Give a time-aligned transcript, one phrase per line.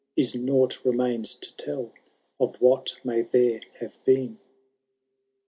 [0.15, 1.93] Is nought remains to tell
[2.39, 4.39] of what may there have been.